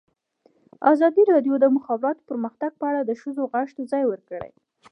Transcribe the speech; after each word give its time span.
ازادي 0.91 1.23
راډیو 1.31 1.55
د 1.59 1.61
د 1.63 1.65
مخابراتو 1.77 2.27
پرمختګ 2.31 2.71
په 2.79 2.85
اړه 2.89 3.01
د 3.03 3.11
ښځو 3.21 3.43
غږ 3.53 3.67
ته 3.77 3.81
ځای 3.91 4.03
ورکړی. 4.07 4.51